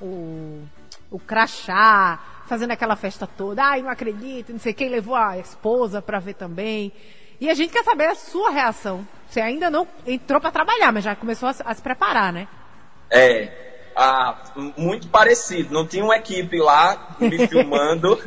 [0.05, 0.62] o,
[1.11, 3.64] o crachá, fazendo aquela festa toda.
[3.64, 6.93] Ai, não acredito, não sei quem levou a esposa para ver também.
[7.40, 11.05] E a gente quer saber a sua reação você ainda não entrou para trabalhar, mas
[11.05, 12.49] já começou a, a, se preparar, né?
[13.09, 13.69] É.
[13.95, 14.37] Ah,
[14.77, 15.73] muito parecido.
[15.73, 18.19] Não tinha uma equipe lá me filmando,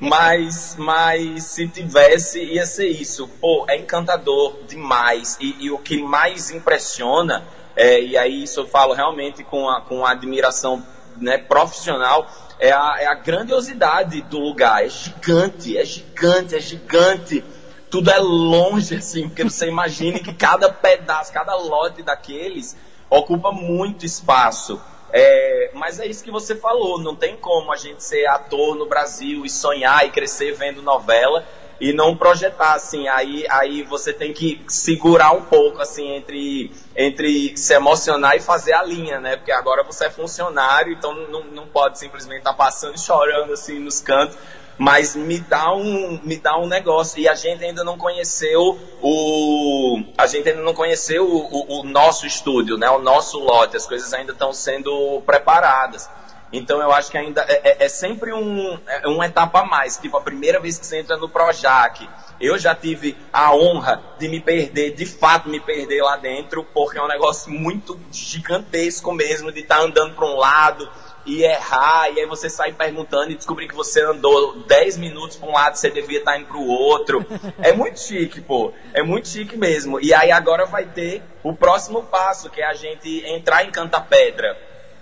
[0.00, 3.28] mas, mas se tivesse, ia ser isso.
[3.40, 5.36] Pô, é encantador demais.
[5.40, 7.44] E, e o que mais impressiona,
[7.76, 10.84] é, e aí isso eu falo realmente com a, com a admiração
[11.16, 12.26] né, profissional,
[12.58, 14.84] é a, é a grandiosidade do lugar.
[14.84, 17.44] É gigante, é gigante, é gigante
[17.90, 22.76] tudo é longe, assim, porque você imagine que cada pedaço, cada lote daqueles
[23.10, 24.80] ocupa muito espaço.
[25.10, 28.86] É, mas é isso que você falou, não tem como a gente ser ator no
[28.86, 31.46] Brasil e sonhar e crescer vendo novela
[31.80, 33.08] e não projetar assim.
[33.08, 38.74] Aí, aí você tem que segurar um pouco assim entre, entre se emocionar e fazer
[38.74, 39.36] a linha, né?
[39.36, 43.52] Porque agora você é funcionário, então não, não pode simplesmente estar tá passando e chorando
[43.52, 44.36] assim nos cantos
[44.78, 47.20] mas me dá um me dá um negócio.
[47.20, 51.82] E a gente ainda não conheceu o a gente ainda não conheceu o, o, o
[51.84, 52.88] nosso estúdio né?
[52.88, 53.76] O nosso lote.
[53.76, 56.08] As coisas ainda estão sendo preparadas.
[56.52, 59.98] Então eu acho que ainda é, é, é sempre um, é uma etapa a mais.
[59.98, 62.08] Tipo a primeira vez que você entra no Projac
[62.40, 66.98] eu já tive a honra de me perder, de fato me perder lá dentro, porque
[66.98, 70.88] é um negócio muito gigantesco mesmo, de estar tá andando para um lado,
[71.28, 75.46] e errar, e aí você sai perguntando e descobrir que você andou 10 minutos para
[75.46, 77.24] um lado, você devia estar tá indo para o outro.
[77.60, 78.72] É muito chique, pô.
[78.94, 80.00] É muito chique mesmo.
[80.00, 84.00] E aí agora vai ter o próximo passo, que é a gente entrar em Canta
[84.00, 84.56] Pedra,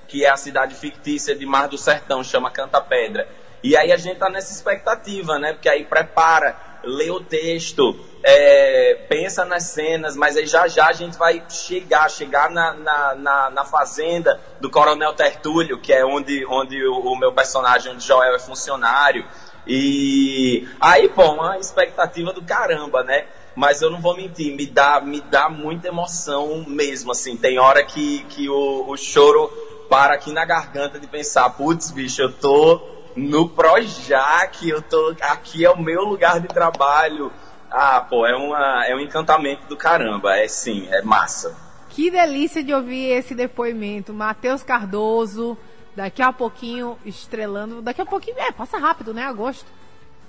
[0.08, 3.28] que é a cidade fictícia de Mar do Sertão, chama Canta Pedra.
[3.62, 5.52] E aí a gente tá nessa expectativa, né?
[5.52, 10.92] Porque aí prepara, lê o texto, é, pensa nas cenas, mas aí já já a
[10.92, 16.46] gente vai chegar, chegar na, na, na, na fazenda do Coronel Tertúlio, que é onde,
[16.46, 19.26] onde o, o, meu personagem, onde Joel é funcionário.
[19.66, 23.26] E aí, bom, a expectativa do caramba, né?
[23.56, 27.36] Mas eu não vou mentir, me dá, me dá muita emoção mesmo, assim.
[27.36, 29.48] Tem hora que, que o, o choro
[29.88, 35.64] para aqui na garganta de pensar, putz, bicho, eu tô no Projac, eu tô, aqui
[35.64, 37.32] é o meu lugar de trabalho
[37.70, 40.36] ah, pô, é, uma, é um encantamento do caramba.
[40.36, 41.56] É sim, é massa.
[41.90, 44.12] Que delícia de ouvir esse depoimento.
[44.12, 45.56] Matheus Cardoso,
[45.94, 47.82] daqui a pouquinho estrelando.
[47.82, 49.24] Daqui a pouquinho, é, passa rápido, né?
[49.24, 49.66] Agosto.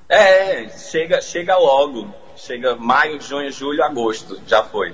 [0.09, 2.13] É, chega, chega logo.
[2.35, 4.39] Chega maio, junho, julho, agosto.
[4.45, 4.93] Já foi.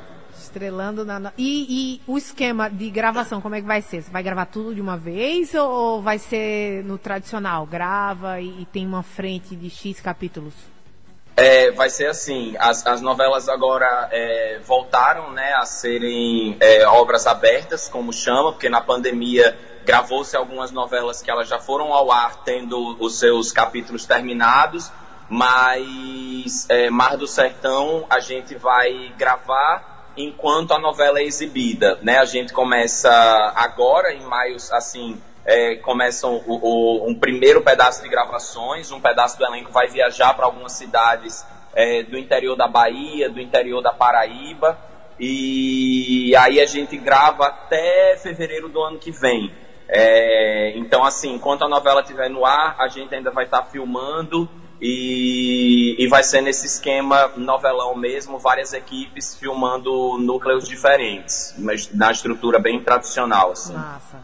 [0.54, 1.34] Estrelando na.
[1.36, 4.04] E, e, o esquema de gravação, como é que vai ser?
[4.04, 7.66] Você vai gravar tudo de uma vez ou vai ser no tradicional?
[7.66, 10.54] Grava e, e tem uma frente de X capítulos?
[11.36, 17.26] É, vai ser assim, as, as novelas agora é, voltaram né, a serem é, obras
[17.26, 22.44] abertas, como chama, porque na pandemia gravou-se algumas novelas que elas já foram ao ar
[22.44, 24.92] tendo os seus capítulos terminados,
[25.28, 32.18] mas é, Mar do Sertão a gente vai gravar enquanto a novela é exibida, né?
[32.18, 33.12] A gente começa
[33.56, 39.38] agora, em maio, assim, é, começam o, o, um primeiro pedaço de gravações, um pedaço
[39.38, 43.92] do elenco vai viajar para algumas cidades é, do interior da Bahia, do interior da
[43.92, 44.78] Paraíba,
[45.20, 49.52] e aí a gente grava até fevereiro do ano que vem.
[49.88, 53.66] É, então, assim, enquanto a novela estiver no ar, a gente ainda vai estar tá
[53.66, 54.50] filmando
[54.86, 62.12] e, e vai ser nesse esquema novelão mesmo, várias equipes filmando núcleos diferentes, mas na
[62.12, 63.54] estrutura bem tradicional.
[63.54, 63.74] Assim.
[63.74, 64.20] Massa.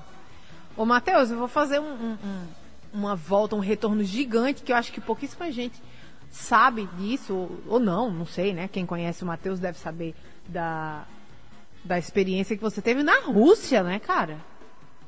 [0.75, 2.47] Ô, Matheus, eu vou fazer um, um, um,
[2.93, 5.81] uma volta, um retorno gigante, que eu acho que pouquíssima gente
[6.29, 8.67] sabe disso, ou, ou não, não sei, né?
[8.67, 10.13] Quem conhece o Matheus deve saber
[10.45, 11.05] da,
[11.85, 14.37] da experiência que você teve na Rússia, né, cara?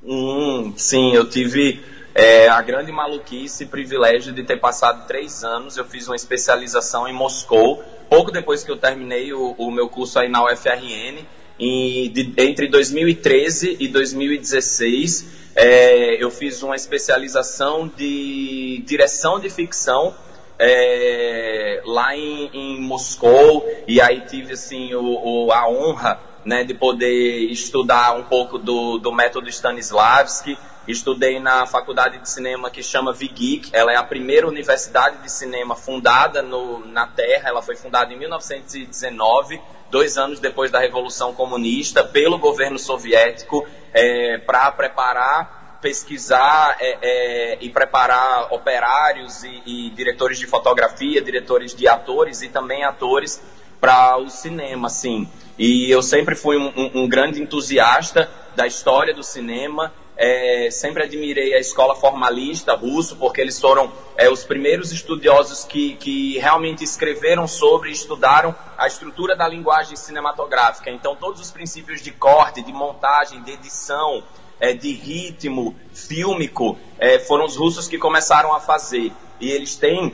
[0.01, 5.77] Hum, sim, eu tive é, a grande maluquice e privilégio de ter passado três anos.
[5.77, 10.19] Eu fiz uma especialização em Moscou, pouco depois que eu terminei o, o meu curso
[10.19, 11.25] aí na UFRN.
[11.59, 20.15] E de, entre 2013 e 2016, é, eu fiz uma especialização de direção de ficção
[20.57, 26.73] é, lá em, em, Moscou e aí tive assim o, o, a honra né, de
[26.73, 33.13] poder estudar um pouco do, do método Stanislavski Estudei na faculdade de cinema que chama
[33.13, 33.69] Vigik.
[33.71, 37.49] Ela é a primeira universidade de cinema fundada no, na Terra.
[37.49, 44.39] Ela foi fundada em 1919, dois anos depois da Revolução Comunista, pelo governo soviético, é,
[44.39, 51.87] para preparar, pesquisar é, é, e preparar operários e, e diretores de fotografia, diretores de
[51.87, 53.39] atores e também atores
[53.79, 55.29] para o cinema, assim.
[55.59, 61.03] E eu sempre fui um, um, um grande entusiasta da história do cinema é, sempre
[61.03, 66.83] admirei a escola formalista russo, porque eles foram é, os primeiros estudiosos que, que realmente
[66.83, 70.91] escreveram sobre e estudaram a estrutura da linguagem cinematográfica.
[70.91, 74.23] Então, todos os princípios de corte, de montagem, de edição,
[74.59, 79.11] é, de ritmo fílmico, é, foram os russos que começaram a fazer.
[79.39, 80.13] E eles têm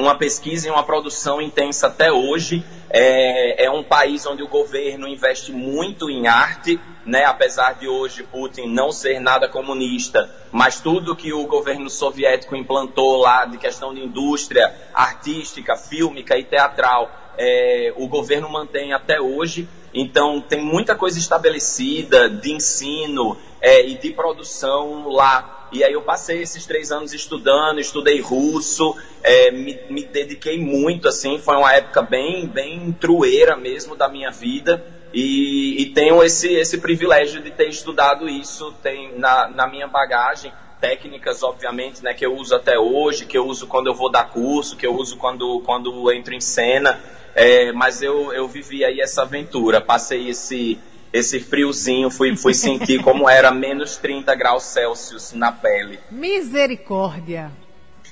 [0.00, 2.64] uma pesquisa e uma produção intensa até hoje.
[2.88, 7.24] É, é, um país onde o governo investe muito em arte, né?
[7.24, 13.18] apesar de hoje Putin não ser nada comunista, mas tudo que o governo soviético implantou
[13.18, 19.68] lá de questão de indústria artística, fílmica e teatral, é, o governo mantém até hoje.
[19.94, 26.02] Então tem muita coisa estabelecida de ensino é, e de produção lá e aí eu
[26.02, 31.72] passei esses três anos estudando, estudei russo, é, me, me, dediquei muito, assim, foi uma
[31.72, 34.82] época bem, bem trueira mesmo da minha vida.
[35.12, 40.52] E, e tenho esse, esse privilégio de ter estudado isso tem na, na minha bagagem
[40.80, 44.24] técnicas, obviamente, né, que eu uso até hoje, que eu uso quando eu vou dar
[44.30, 46.98] curso, que eu uso quando, quando entro em cena.
[47.34, 50.80] É, mas eu, eu vivi aí essa aventura, passei esse,
[51.12, 55.98] esse friozinho, fui, fui sentir como era menos 30 graus Celsius na pele.
[56.10, 57.50] Misericórdia!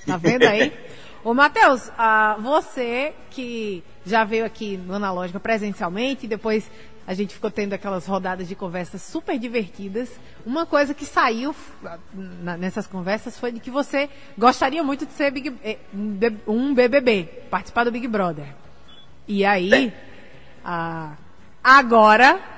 [0.06, 0.72] Tá vendo aí?
[1.22, 6.70] Ô, Matheus, ah, você que já veio aqui no Analógica presencialmente, depois
[7.06, 10.10] a gente ficou tendo aquelas rodadas de conversas super divertidas.
[10.44, 11.54] Uma coisa que saiu
[12.58, 15.78] nessas conversas foi de que você gostaria muito de ser Big, eh,
[16.46, 18.46] um BBB, participar do Big Brother.
[19.26, 19.92] E aí,
[20.64, 21.16] ah,
[21.62, 22.57] agora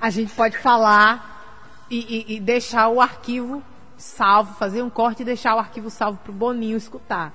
[0.00, 3.62] a gente pode falar e, e, e deixar o arquivo
[3.96, 7.32] salvo, fazer um corte e deixar o arquivo salvo para o Boninho escutar.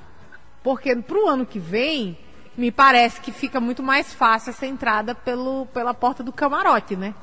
[0.64, 2.18] Porque para o ano que vem,
[2.56, 7.16] me parece que fica muito mais fácil essa entrada pelo, pela porta do camarote, né?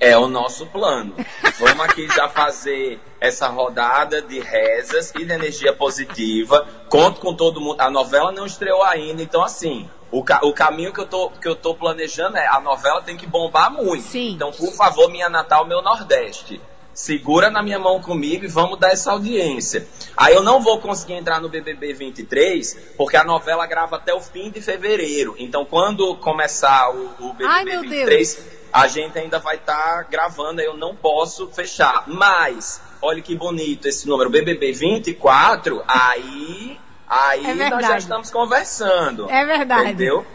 [0.00, 1.14] É o nosso plano.
[1.58, 6.66] Vamos aqui já fazer essa rodada de rezas e de energia positiva.
[6.88, 7.80] Conto com todo mundo.
[7.80, 11.46] A novela não estreou ainda, então assim, o, ca o caminho que eu, tô, que
[11.46, 14.02] eu tô planejando é a novela tem que bombar muito.
[14.02, 14.32] Sim.
[14.32, 16.60] Então, por favor, minha Natal, meu Nordeste.
[16.94, 19.86] Segura na minha mão comigo e vamos dar essa audiência.
[20.16, 24.20] Aí eu não vou conseguir entrar no BBB 23, porque a novela grava até o
[24.20, 25.36] fim de fevereiro.
[25.38, 28.46] Então, quando começar o, o BBB Ai, 23, Deus.
[28.72, 32.02] a gente ainda vai estar tá gravando, aí eu não posso fechar.
[32.08, 39.30] Mas, olha que bonito esse número, BBB 24, aí Aí é nós já estamos conversando.
[39.30, 39.84] É verdade.
[39.84, 40.26] Entendeu?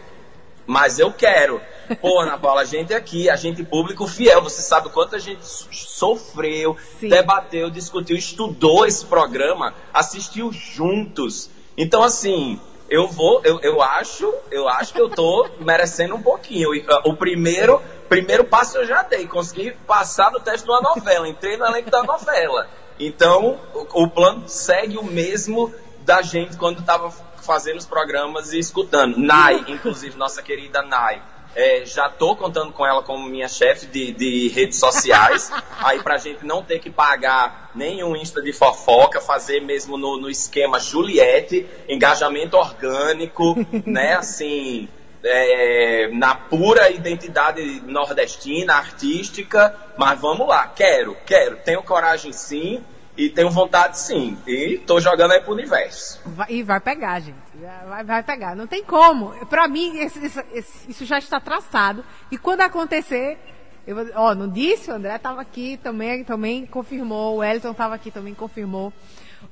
[0.66, 1.60] Mas eu quero.
[2.00, 5.18] Pô, Ana Paula, a gente aqui, a gente público fiel, você sabe o quanto a
[5.18, 7.10] gente sofreu, Sim.
[7.10, 11.50] debateu, discutiu, estudou esse programa, assistiu juntos.
[11.76, 12.58] Então, assim,
[12.88, 16.70] eu vou, eu, eu acho, eu acho que eu tô merecendo um pouquinho.
[17.04, 21.56] O primeiro, primeiro passo eu já dei, consegui passar no teste de uma novela, entrei
[21.56, 22.68] no elenco da novela.
[22.98, 25.72] Então, o, o plano segue o mesmo
[26.04, 29.16] da gente quando estava fazendo os programas e escutando.
[29.16, 31.22] Nai, inclusive, nossa querida Nai.
[31.56, 36.18] É, já tô contando com ela como minha chefe de, de redes sociais, aí pra
[36.18, 41.64] gente não ter que pagar nenhum Insta de fofoca, fazer mesmo no, no esquema Juliette,
[41.88, 43.54] engajamento orgânico,
[43.86, 44.88] né, assim,
[45.22, 52.82] é, na pura identidade nordestina, artística, mas vamos lá, quero, quero, tenho coragem sim,
[53.16, 54.36] e tenho vontade sim.
[54.46, 56.20] E tô jogando aí pro universo.
[56.26, 57.36] Vai, e vai pegar, gente.
[57.88, 58.56] Vai, vai pegar.
[58.56, 59.30] Não tem como.
[59.46, 62.04] Pra mim, esse, esse, isso já está traçado.
[62.30, 63.38] E quando acontecer.
[63.86, 64.90] Eu, ó, não disse?
[64.90, 67.36] O André estava aqui também, também confirmou.
[67.36, 68.92] O Elton estava aqui também confirmou.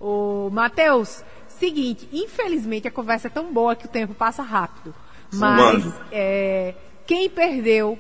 [0.01, 4.95] O Matheus, seguinte, infelizmente a conversa é tão boa que o tempo passa rápido.
[5.33, 6.75] Mas é,
[7.07, 7.99] quem perdeu,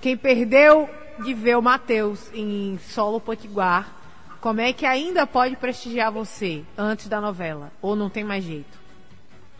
[0.00, 0.88] quem perdeu
[1.22, 3.95] de ver o Matheus em solo potiguar,
[4.46, 7.72] como é que ainda pode prestigiar você antes da novela?
[7.82, 8.78] Ou não tem mais jeito?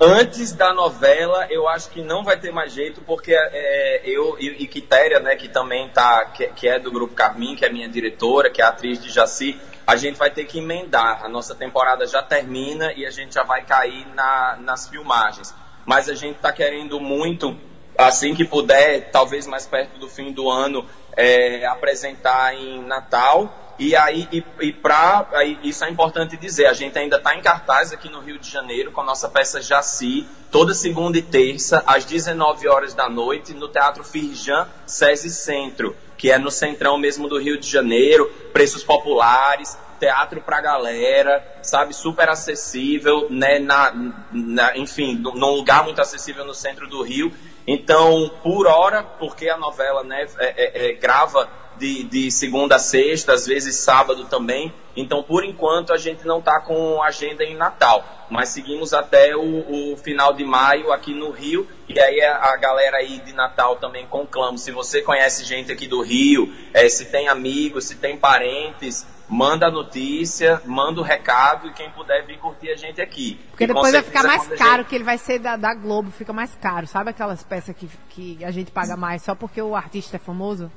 [0.00, 4.62] Antes da novela, eu acho que não vai ter mais jeito, porque é, eu e,
[4.62, 7.88] e Quitéria, né, que também tá, que, que, é do Grupo Carmin, que é minha
[7.88, 11.24] diretora, que é atriz de Jaci, a gente vai ter que emendar.
[11.24, 15.52] A nossa temporada já termina e a gente já vai cair na, nas filmagens.
[15.84, 17.56] Mas a gente está querendo muito,
[17.98, 23.94] assim que puder, talvez mais perto do fim do ano, é, apresentar em Natal e
[23.94, 27.92] aí, e, e pra, aí, isso é importante dizer, a gente ainda está em cartaz
[27.92, 32.04] aqui no Rio de Janeiro com a nossa peça Jaci, toda segunda e terça, às
[32.04, 37.38] 19 horas da noite, no Teatro Firjan SESI Centro, que é no centrão mesmo do
[37.38, 43.92] Rio de Janeiro, preços populares, teatro pra galera, sabe, super acessível, né, na,
[44.32, 47.32] na, enfim, num lugar muito acessível no centro do Rio.
[47.66, 51.48] Então, por hora, porque a novela, né, é, é, é, grava
[51.78, 54.72] de, de segunda a sexta, às vezes sábado também.
[54.96, 59.92] Então, por enquanto, a gente não está com agenda em Natal, mas seguimos até o,
[59.92, 61.68] o, final de maio aqui no Rio.
[61.88, 64.56] E aí a, a, galera aí de Natal também conclamo.
[64.56, 69.66] Se você conhece gente aqui do Rio, é, se tem amigos, se tem parentes, manda
[69.66, 73.38] a notícia, manda o recado e quem puder vir curtir a gente aqui.
[73.50, 74.88] Porque e depois vai ficar mais caro, gente...
[74.88, 76.86] que ele vai ser da, da, Globo, fica mais caro.
[76.86, 80.70] Sabe aquelas peças que, que a gente paga mais só porque o artista é famoso?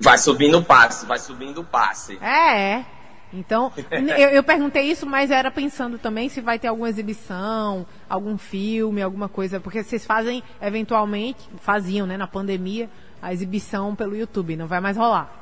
[0.00, 2.18] Vai subindo o passe, vai subindo o passe.
[2.22, 2.86] É, é.
[3.32, 3.72] Então,
[4.18, 9.02] eu, eu, perguntei isso, mas era pensando também se vai ter alguma exibição, algum filme,
[9.02, 12.90] alguma coisa, porque vocês fazem, eventualmente, faziam, né, na pandemia,
[13.22, 15.38] a exibição pelo YouTube, não vai mais rolar.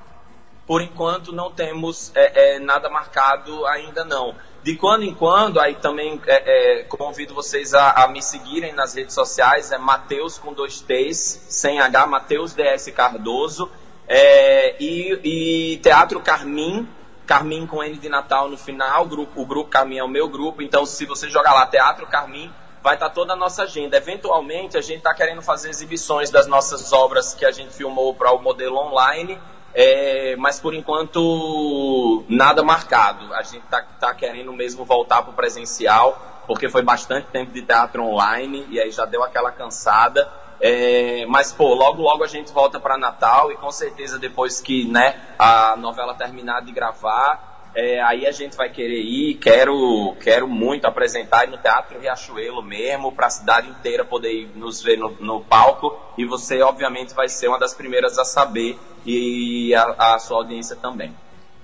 [0.66, 4.34] Por enquanto não temos é, é, nada marcado ainda não.
[4.62, 8.94] De quando em quando, aí também é, é convido vocês a, a, me seguirem nas
[8.94, 13.70] redes sociais, é Mateus com dois T's, sem H, Mateus DS Cardoso.
[14.08, 16.88] É, e, e, Teatro Carmim,
[17.26, 20.28] Carmim com N de Natal no final, o grupo, o grupo Carmim é o meu
[20.28, 22.50] grupo, então se você jogar lá Teatro Carmim,
[22.82, 23.98] vai estar tá toda a nossa agenda.
[23.98, 28.32] Eventualmente a gente está querendo fazer exibições das nossas obras que a gente filmou para
[28.32, 29.38] o modelo online,
[29.74, 33.34] é, mas por enquanto nada marcado.
[33.34, 37.60] A gente está tá querendo mesmo voltar para o presencial, porque foi bastante tempo de
[37.60, 40.26] teatro online e aí já deu aquela cansada.
[40.60, 44.88] É, mas, pô, logo, logo a gente volta para Natal e com certeza depois que
[44.88, 49.34] né, a novela terminar de gravar, é, aí a gente vai querer ir.
[49.36, 54.82] Quero, quero muito apresentar no Teatro Riachuelo mesmo, para a cidade inteira poder ir nos
[54.82, 55.96] ver no, no, palco.
[56.16, 60.74] E você, obviamente, vai ser uma das primeiras a saber e a, a sua audiência
[60.74, 61.14] também.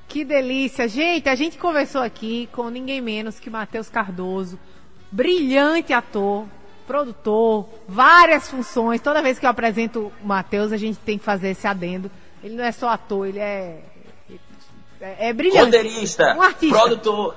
[0.06, 0.86] Que delícia!
[0.86, 4.56] Gente, a gente conversou aqui com ninguém menos que Matheus Cardoso,
[5.10, 6.46] brilhante ator,
[6.86, 9.00] produtor, várias funções.
[9.00, 12.10] Toda vez que eu apresento o Matheus, a gente tem que fazer esse adendo.
[12.42, 13.80] Ele não é só ator, ele é.
[15.00, 15.76] É, é brilhante.
[15.76, 17.36] Roteirista, um artista, produtor.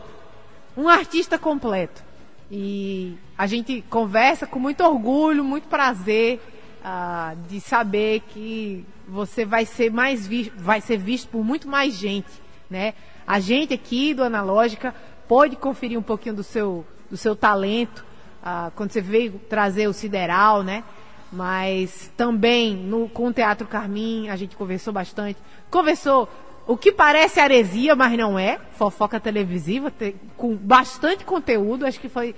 [0.78, 2.04] Um artista completo.
[2.50, 6.40] E a gente conversa com muito orgulho, muito prazer
[6.82, 11.94] uh, de saber que você vai ser mais visto, vai ser visto por muito mais
[11.94, 12.30] gente,
[12.70, 12.94] né?
[13.26, 14.96] A gente aqui do Analógica
[15.28, 18.07] pode conferir um pouquinho do seu, do seu talento
[18.76, 20.84] quando você veio trazer o Sideral, né?
[21.32, 25.40] Mas também no, com o Teatro Carmim a gente conversou bastante.
[25.70, 26.30] Conversou
[26.66, 28.60] o que parece heresia, mas não é.
[28.74, 31.86] Fofoca televisiva, te, com bastante conteúdo.
[31.86, 32.36] Acho que foi,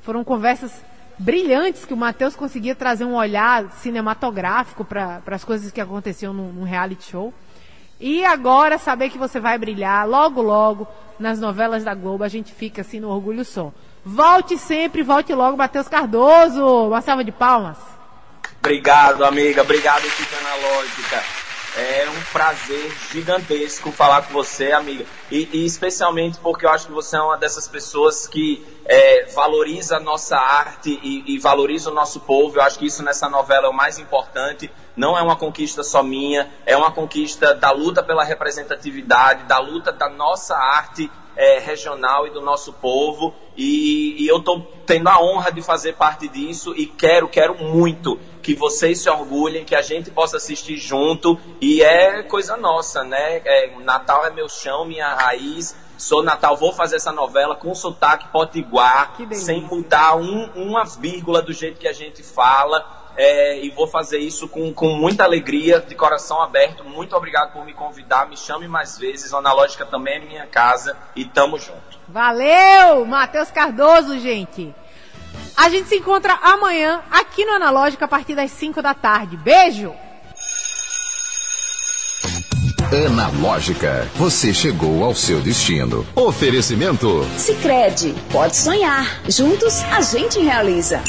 [0.00, 0.84] foram conversas
[1.18, 6.64] brilhantes que o Matheus conseguia trazer um olhar cinematográfico para as coisas que aconteciam num,
[6.64, 7.32] reality show.
[8.00, 10.86] E agora saber que você vai brilhar logo, logo
[11.18, 13.72] nas novelas da Globo, a gente fica assim no orgulho só.
[14.04, 16.88] Volte sempre, volte logo, Matheus Cardoso.
[16.88, 17.78] Uma salva de palmas.
[18.58, 19.62] Obrigado, amiga.
[19.62, 21.22] Obrigado, equipe analógica.
[21.76, 25.06] É um prazer gigantesco falar com você, amiga.
[25.30, 29.96] E, e especialmente porque eu acho que você é uma dessas pessoas que é, valoriza
[29.96, 32.58] a nossa arte e, e, valoriza o nosso povo.
[32.58, 34.70] Eu acho que isso nessa novela é o mais importante.
[34.94, 39.90] Não é uma conquista só minha, é uma conquista da luta pela representatividade, da luta
[39.90, 43.34] da nossa arte é, regional e do nosso povo.
[43.56, 48.18] E, e eu estou tendo a honra de fazer parte disso e quero, quero muito
[48.42, 51.38] que vocês se orgulhem, que a gente possa assistir junto.
[51.60, 53.40] E é coisa nossa, né?
[53.44, 55.74] É, Natal é meu chão, minha raiz.
[55.96, 61.52] Sou Natal, vou fazer essa novela com sotaque potiguar, sem mudar um, uma vírgula do
[61.52, 65.94] jeito que a gente fala é, e vou fazer isso com, com muita alegria, de
[65.94, 66.84] coração aberto.
[66.84, 69.32] Muito obrigado por me convidar, me chame mais vezes.
[69.32, 71.98] O Analógica também é minha casa e tamo junto.
[72.08, 74.74] Valeu, Matheus Cardoso, gente.
[75.56, 79.36] A gente se encontra amanhã aqui no Analógica a partir das 5 da tarde.
[79.36, 79.94] Beijo!
[82.92, 86.06] Analógica, você chegou ao seu destino.
[86.14, 87.24] Oferecimento.
[87.36, 89.20] Sicredi, pode sonhar.
[89.28, 91.02] Juntos a gente realiza.